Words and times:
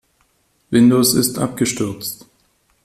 Windows 0.71 1.13
ist 1.13 1.37
abgestürzt. 1.37 2.25